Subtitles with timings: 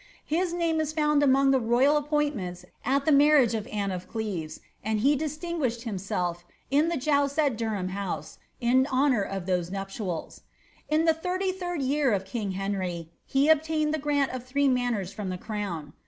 [0.25, 4.59] His name is found among the royal lents at the marriage of Anne of Cleves,
[4.83, 10.41] and he distinguished in the jousts at Durham House in honour of those nuptials,
[10.89, 14.67] lirty third year of king Henry, he obtained the grant of three
[15.05, 15.93] from the crown.